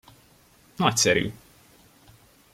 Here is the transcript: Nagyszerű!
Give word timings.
Nagyszerű! 0.75 1.33